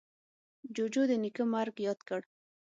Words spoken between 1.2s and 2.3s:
نیکه مرگ ياد کړ.